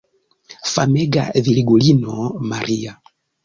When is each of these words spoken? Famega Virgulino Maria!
Famega 0.73 1.23
Virgulino 1.35 2.33
Maria! 2.41 2.99